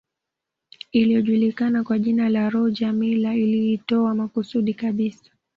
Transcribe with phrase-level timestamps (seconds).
[0.91, 5.31] Iliyojulikana kwa jina la Roger Milla iliitoa makusudi kabisa